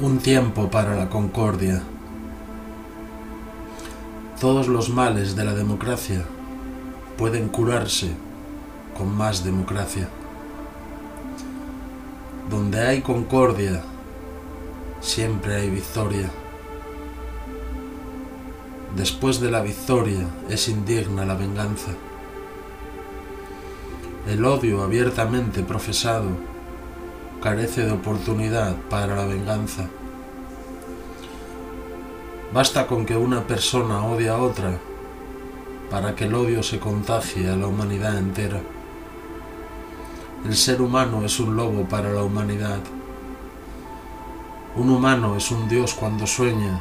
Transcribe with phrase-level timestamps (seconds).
[0.00, 1.82] Un tiempo para la concordia.
[4.40, 6.24] Todos los males de la democracia
[7.16, 8.10] pueden curarse
[8.96, 10.08] con más democracia.
[12.50, 13.82] Donde hay concordia,
[15.00, 16.30] siempre hay victoria.
[18.96, 21.92] Después de la victoria es indigna la venganza.
[24.26, 26.30] El odio abiertamente profesado
[27.42, 29.88] carece de oportunidad para la venganza.
[32.54, 34.78] Basta con que una persona odie a otra
[35.90, 38.60] para que el odio se contagie a la humanidad entera.
[40.44, 42.78] El ser humano es un lobo para la humanidad.
[44.76, 46.80] Un humano es un dios cuando sueña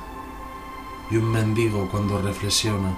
[1.10, 2.96] y un mendigo cuando reflexiona.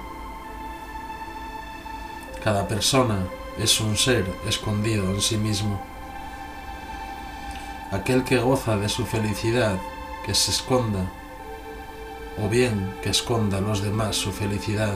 [2.44, 3.26] Cada persona
[3.58, 5.93] es un ser escondido en sí mismo.
[7.94, 9.78] Aquel que goza de su felicidad,
[10.26, 11.12] que se esconda,
[12.44, 14.96] o bien que esconda a los demás su felicidad,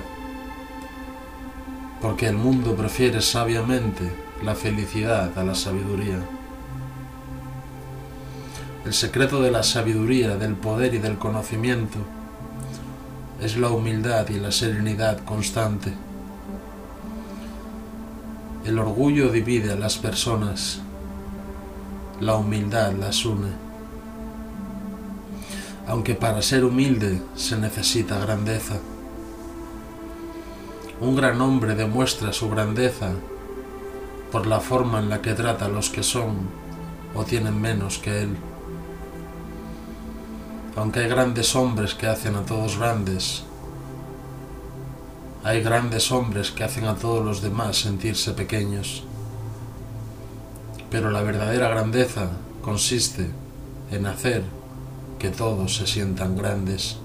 [2.01, 4.11] porque el mundo prefiere sabiamente
[4.43, 6.17] la felicidad a la sabiduría.
[8.83, 11.99] El secreto de la sabiduría, del poder y del conocimiento
[13.39, 15.93] es la humildad y la serenidad constante.
[18.65, 20.81] El orgullo divide a las personas,
[22.19, 23.51] la humildad las une.
[25.87, 28.75] Aunque para ser humilde se necesita grandeza.
[30.99, 33.11] Un gran hombre demuestra su grandeza
[34.31, 36.49] por la forma en la que trata a los que son
[37.15, 38.37] o tienen menos que él
[40.77, 43.43] aunque hay grandes hombres que hacen a todos grandes,
[45.43, 49.03] hay grandes hombres que hacen a todos los demás sentirse pequeños.
[50.89, 52.29] Pero la verdadera grandeza
[52.61, 53.27] consiste
[53.91, 54.43] en hacer
[55.19, 56.97] que todos se sientan grandes.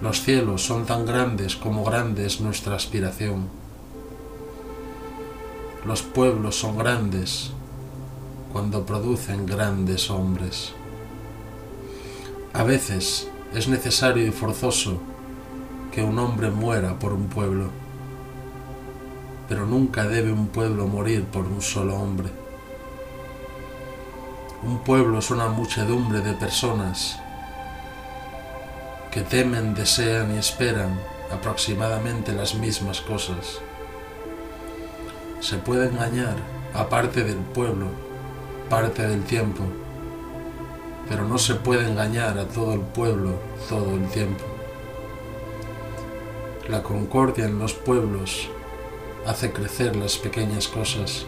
[0.00, 3.48] Los cielos son tan grandes como grande es nuestra aspiración.
[5.84, 7.50] Los pueblos son grandes
[8.52, 10.72] cuando producen grandes hombres.
[12.52, 14.98] A veces es necesario y forzoso
[15.92, 17.70] que un hombre muera por un pueblo,
[19.50, 22.28] pero nunca debe un pueblo morir por un solo hombre.
[24.62, 27.18] Un pueblo es una muchedumbre de personas
[29.10, 31.00] que temen, desean y esperan
[31.32, 33.58] aproximadamente las mismas cosas.
[35.40, 36.36] Se puede engañar
[36.72, 37.86] a parte del pueblo
[38.68, 39.64] parte del tiempo,
[41.08, 43.32] pero no se puede engañar a todo el pueblo
[43.68, 44.44] todo el tiempo.
[46.68, 48.48] La concordia en los pueblos
[49.26, 51.26] hace crecer las pequeñas cosas.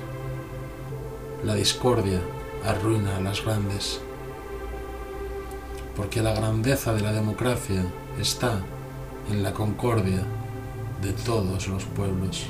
[1.44, 2.20] La discordia
[2.64, 4.00] arruina a las grandes.
[5.96, 7.84] Porque la grandeza de la democracia
[8.18, 8.60] está
[9.30, 10.22] en la concordia
[11.02, 12.46] de todos los pueblos.